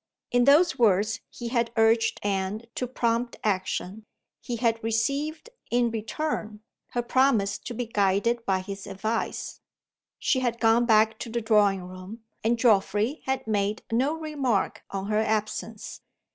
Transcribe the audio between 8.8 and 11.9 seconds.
advice. She had gone back to the drawing